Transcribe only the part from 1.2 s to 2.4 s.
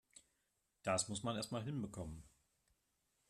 man erst mal hinbekommen!